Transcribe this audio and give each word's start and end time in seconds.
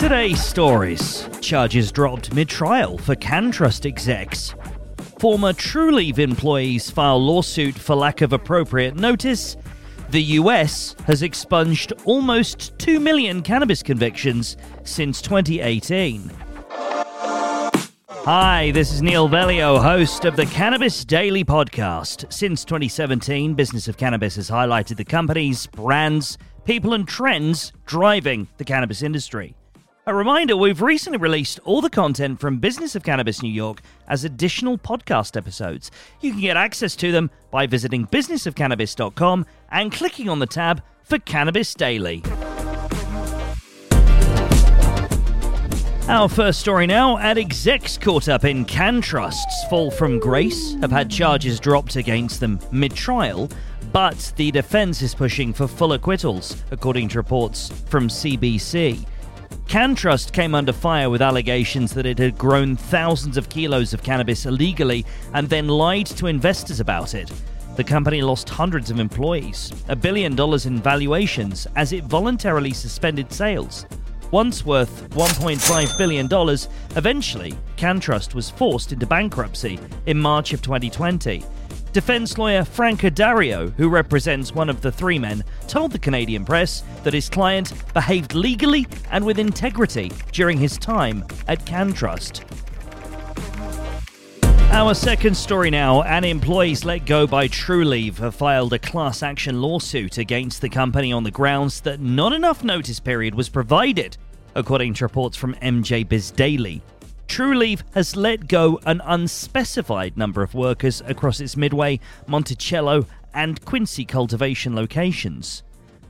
Today's 0.00 0.42
stories 0.42 1.28
charges 1.42 1.92
dropped 1.92 2.32
mid 2.32 2.48
trial 2.48 2.96
for 2.96 3.14
CannTrust 3.14 3.84
execs. 3.84 4.54
Former 5.18 5.52
Trulieve 5.52 6.18
employees 6.18 6.88
file 6.90 7.22
lawsuit 7.22 7.74
for 7.74 7.94
lack 7.94 8.22
of 8.22 8.32
appropriate 8.32 8.96
notice. 8.96 9.58
The 10.08 10.22
US 10.22 10.96
has 11.04 11.22
expunged 11.22 11.92
almost 12.06 12.72
2 12.78 12.98
million 12.98 13.42
cannabis 13.42 13.82
convictions 13.82 14.56
since 14.84 15.20
2018. 15.20 16.30
Hi, 18.24 18.70
this 18.72 18.94
is 18.94 19.02
Neil 19.02 19.28
Velio, 19.28 19.82
host 19.82 20.24
of 20.24 20.34
the 20.34 20.46
Cannabis 20.46 21.04
Daily 21.04 21.44
Podcast. 21.44 22.32
Since 22.32 22.64
2017, 22.64 23.52
Business 23.52 23.86
of 23.86 23.98
Cannabis 23.98 24.36
has 24.36 24.48
highlighted 24.48 24.96
the 24.96 25.04
companies, 25.04 25.66
brands, 25.66 26.38
people, 26.64 26.94
and 26.94 27.06
trends 27.06 27.74
driving 27.84 28.48
the 28.56 28.64
cannabis 28.64 29.02
industry. 29.02 29.54
A 30.06 30.14
reminder 30.14 30.56
we've 30.56 30.80
recently 30.80 31.18
released 31.18 31.60
all 31.62 31.82
the 31.82 31.90
content 31.90 32.40
from 32.40 32.58
Business 32.58 32.96
of 32.96 33.02
Cannabis 33.02 33.42
New 33.42 33.52
York 33.52 33.82
as 34.08 34.24
additional 34.24 34.78
podcast 34.78 35.36
episodes. 35.36 35.90
You 36.22 36.30
can 36.30 36.40
get 36.40 36.56
access 36.56 36.96
to 36.96 37.12
them 37.12 37.30
by 37.50 37.66
visiting 37.66 38.06
businessofcannabis.com 38.06 39.44
and 39.70 39.92
clicking 39.92 40.30
on 40.30 40.38
the 40.38 40.46
tab 40.46 40.82
for 41.02 41.18
Cannabis 41.18 41.74
Daily. 41.74 42.22
Our 46.08 46.30
first 46.30 46.60
story 46.60 46.86
now 46.86 47.18
at 47.18 47.36
execs 47.36 47.98
caught 47.98 48.30
up 48.30 48.46
in 48.46 48.64
CannTrust's 48.64 49.64
fall 49.68 49.90
from 49.90 50.18
grace 50.18 50.76
have 50.80 50.90
had 50.90 51.10
charges 51.10 51.60
dropped 51.60 51.96
against 51.96 52.40
them 52.40 52.58
mid 52.72 52.94
trial, 52.94 53.50
but 53.92 54.32
the 54.36 54.50
defense 54.50 55.02
is 55.02 55.14
pushing 55.14 55.52
for 55.52 55.68
full 55.68 55.92
acquittals, 55.92 56.56
according 56.70 57.08
to 57.10 57.18
reports 57.18 57.68
from 57.86 58.08
CBC. 58.08 59.06
CannTrust 59.70 60.32
came 60.32 60.56
under 60.56 60.72
fire 60.72 61.08
with 61.08 61.22
allegations 61.22 61.94
that 61.94 62.04
it 62.04 62.18
had 62.18 62.36
grown 62.36 62.74
thousands 62.74 63.36
of 63.36 63.48
kilos 63.48 63.94
of 63.94 64.02
cannabis 64.02 64.44
illegally 64.44 65.06
and 65.32 65.48
then 65.48 65.68
lied 65.68 66.06
to 66.06 66.26
investors 66.26 66.80
about 66.80 67.14
it. 67.14 67.30
The 67.76 67.84
company 67.84 68.20
lost 68.20 68.48
hundreds 68.48 68.90
of 68.90 68.98
employees, 68.98 69.72
a 69.86 69.94
billion 69.94 70.34
dollars 70.34 70.66
in 70.66 70.82
valuations, 70.82 71.68
as 71.76 71.92
it 71.92 72.02
voluntarily 72.02 72.72
suspended 72.72 73.32
sales 73.32 73.86
once 74.30 74.64
worth 74.64 75.10
$1.5 75.10 75.98
billion, 75.98 76.28
eventually, 76.96 77.52
CannTrust 77.76 78.34
was 78.34 78.50
forced 78.50 78.92
into 78.92 79.06
bankruptcy 79.06 79.78
in 80.06 80.18
March 80.18 80.52
of 80.52 80.62
2020. 80.62 81.42
Defense 81.92 82.38
lawyer 82.38 82.64
Frank 82.64 83.00
Addario, 83.00 83.72
who 83.74 83.88
represents 83.88 84.54
one 84.54 84.70
of 84.70 84.80
the 84.80 84.92
three 84.92 85.18
men, 85.18 85.42
told 85.66 85.90
the 85.90 85.98
Canadian 85.98 86.44
press 86.44 86.84
that 87.02 87.12
his 87.12 87.28
client 87.28 87.72
behaved 87.92 88.32
legally 88.32 88.86
and 89.10 89.24
with 89.24 89.40
integrity 89.40 90.12
during 90.30 90.56
his 90.56 90.78
time 90.78 91.24
at 91.48 91.64
CannTrust. 91.66 92.44
Our 94.70 94.94
second 94.94 95.36
story 95.36 95.68
now 95.68 96.02
and 96.02 96.24
employees 96.24 96.84
let 96.84 97.06
go 97.06 97.26
by 97.26 97.48
Trulieve 97.48 98.18
have 98.18 98.36
filed 98.36 98.72
a 98.72 98.78
class 98.78 99.20
action 99.20 99.60
lawsuit 99.60 100.16
against 100.16 100.60
the 100.60 100.68
company 100.68 101.12
on 101.12 101.24
the 101.24 101.32
grounds 101.32 101.80
that 101.80 101.98
not 101.98 102.32
enough 102.32 102.62
notice 102.62 103.00
period 103.00 103.34
was 103.34 103.48
provided, 103.48 104.16
according 104.54 104.94
to 104.94 105.04
reports 105.04 105.36
from 105.36 105.56
MJ 105.56 106.08
Biz 106.08 106.30
Daily. 106.30 106.82
Trulieve 107.30 107.84
has 107.94 108.16
let 108.16 108.48
go 108.48 108.80
an 108.84 109.00
unspecified 109.04 110.16
number 110.16 110.42
of 110.42 110.52
workers 110.52 111.00
across 111.06 111.38
its 111.38 111.56
Midway, 111.56 112.00
Monticello, 112.26 113.06
and 113.32 113.64
Quincy 113.64 114.04
cultivation 114.04 114.74
locations. 114.74 115.62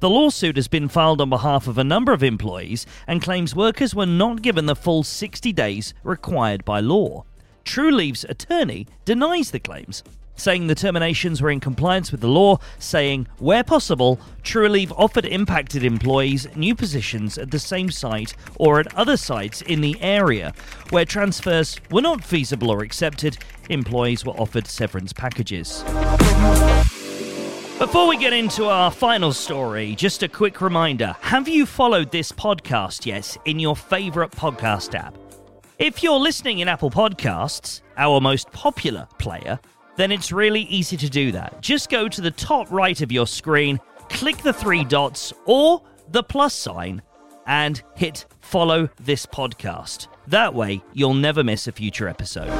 The 0.00 0.10
lawsuit 0.10 0.56
has 0.56 0.66
been 0.66 0.88
filed 0.88 1.20
on 1.20 1.30
behalf 1.30 1.68
of 1.68 1.78
a 1.78 1.84
number 1.84 2.12
of 2.12 2.24
employees 2.24 2.84
and 3.06 3.22
claims 3.22 3.54
workers 3.54 3.94
were 3.94 4.06
not 4.06 4.42
given 4.42 4.66
the 4.66 4.74
full 4.74 5.04
60 5.04 5.52
days 5.52 5.94
required 6.02 6.64
by 6.64 6.80
law. 6.80 7.24
Trulieve's 7.64 8.24
attorney 8.24 8.88
denies 9.04 9.52
the 9.52 9.60
claims, 9.60 10.02
saying 10.36 10.66
the 10.66 10.74
terminations 10.74 11.40
were 11.40 11.50
in 11.50 11.60
compliance 11.60 12.10
with 12.10 12.20
the 12.20 12.28
law, 12.28 12.58
saying, 12.78 13.26
where 13.38 13.64
possible, 13.64 14.18
Trulieve 14.42 14.92
offered 14.96 15.24
impacted 15.26 15.84
employees 15.84 16.46
new 16.56 16.74
positions 16.74 17.38
at 17.38 17.50
the 17.50 17.58
same 17.58 17.90
site 17.90 18.34
or 18.58 18.80
at 18.80 18.94
other 18.94 19.16
sites 19.16 19.62
in 19.62 19.80
the 19.80 20.00
area. 20.00 20.52
Where 20.90 21.04
transfers 21.04 21.78
were 21.90 22.02
not 22.02 22.24
feasible 22.24 22.70
or 22.70 22.82
accepted, 22.82 23.38
employees 23.68 24.24
were 24.24 24.32
offered 24.32 24.66
severance 24.66 25.12
packages. 25.12 25.84
Before 27.78 28.06
we 28.06 28.16
get 28.16 28.32
into 28.32 28.66
our 28.66 28.90
final 28.90 29.32
story, 29.32 29.96
just 29.96 30.22
a 30.22 30.28
quick 30.28 30.60
reminder 30.60 31.16
have 31.20 31.48
you 31.48 31.66
followed 31.66 32.12
this 32.12 32.30
podcast 32.30 33.04
yet 33.04 33.36
in 33.44 33.58
your 33.58 33.74
favourite 33.74 34.30
podcast 34.30 34.94
app? 34.94 35.18
If 35.80 36.02
you're 36.02 36.20
listening 36.20 36.60
in 36.60 36.68
Apple 36.68 36.90
Podcasts, 36.90 37.80
our 37.96 38.20
most 38.20 38.50
popular 38.52 39.08
player, 39.18 39.58
then 39.96 40.10
it's 40.10 40.32
really 40.32 40.62
easy 40.62 40.96
to 40.96 41.08
do 41.08 41.32
that. 41.32 41.60
Just 41.60 41.90
go 41.90 42.08
to 42.08 42.20
the 42.20 42.30
top 42.30 42.70
right 42.70 43.00
of 43.00 43.12
your 43.12 43.26
screen, 43.26 43.80
click 44.08 44.38
the 44.38 44.52
three 44.52 44.84
dots 44.84 45.32
or 45.46 45.82
the 46.10 46.22
plus 46.22 46.54
sign, 46.54 47.02
and 47.46 47.82
hit 47.96 48.26
follow 48.40 48.88
this 49.00 49.26
podcast. 49.26 50.08
That 50.28 50.54
way, 50.54 50.82
you'll 50.92 51.14
never 51.14 51.44
miss 51.44 51.66
a 51.66 51.72
future 51.72 52.08
episode. 52.08 52.50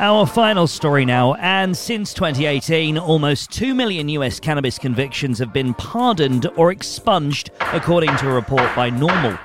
Our 0.00 0.26
final 0.26 0.66
story 0.66 1.04
now, 1.04 1.34
and 1.34 1.76
since 1.76 2.12
2018, 2.14 2.98
almost 2.98 3.52
2 3.52 3.74
million 3.74 4.08
US 4.08 4.40
cannabis 4.40 4.76
convictions 4.76 5.38
have 5.38 5.52
been 5.52 5.72
pardoned 5.74 6.46
or 6.56 6.72
expunged, 6.72 7.50
according 7.72 8.16
to 8.16 8.28
a 8.28 8.34
report 8.34 8.74
by 8.74 8.90
NORML. 8.90 9.38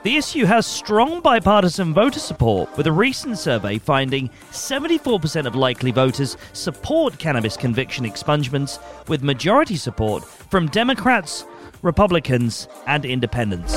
The 0.03 0.17
issue 0.17 0.47
has 0.47 0.67
strong 0.67 1.21
bipartisan 1.21 1.93
voter 1.93 2.21
support, 2.21 2.75
with 2.79 2.87
a 2.87 2.93
recent 2.93 3.37
survey 3.37 3.77
finding 3.77 4.31
74% 4.51 5.45
of 5.45 5.55
likely 5.55 5.91
voters 5.91 6.39
support 6.55 7.19
cannabis 7.19 7.55
conviction 7.55 8.07
expungements, 8.07 8.79
with 9.09 9.23
majority 9.23 9.77
support 9.77 10.25
from 10.25 10.69
Democrats, 10.69 11.45
Republicans, 11.83 12.67
and 12.87 13.05
Independents. 13.05 13.75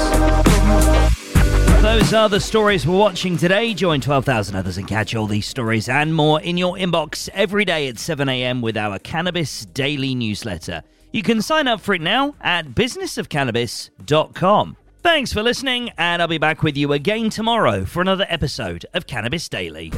Those 1.82 2.14
are 2.14 2.30
the 2.30 2.40
stories 2.40 2.88
we're 2.88 2.98
watching 2.98 3.36
today. 3.36 3.74
Join 3.74 4.00
12,000 4.00 4.56
others 4.56 4.78
and 4.78 4.88
catch 4.88 5.14
all 5.16 5.28
these 5.28 5.46
stories 5.46 5.90
and 5.90 6.16
more 6.16 6.40
in 6.40 6.56
your 6.56 6.76
inbox 6.76 7.28
every 7.34 7.66
day 7.66 7.90
at 7.90 8.00
7 8.00 8.30
a.m. 8.30 8.62
with 8.62 8.78
our 8.78 8.98
Cannabis 8.98 9.66
Daily 9.66 10.16
newsletter. 10.16 10.84
You 11.12 11.22
can 11.22 11.42
sign 11.42 11.68
up 11.68 11.82
for 11.82 11.94
it 11.94 12.02
now 12.02 12.36
at 12.40 12.70
businessofcannabis.com. 12.70 14.78
Thanks 15.04 15.34
for 15.34 15.44
listening, 15.44 15.92
and 15.98 16.22
I'll 16.22 16.30
be 16.30 16.38
back 16.38 16.64
with 16.64 16.78
you 16.78 16.94
again 16.94 17.30
tomorrow 17.30 17.84
for 17.84 18.02
another 18.02 18.26
episode 18.30 18.86
of 18.94 19.06
Cannabis 19.06 19.50
Daily. 19.50 19.92